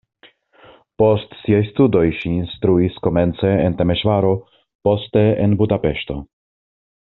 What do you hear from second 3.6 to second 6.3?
en Temeŝvaro, poste en Budapeŝto.